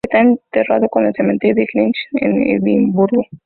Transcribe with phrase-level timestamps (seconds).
[0.03, 3.23] Está enterrado en el Cementerio Greyfriars en Edimburgo.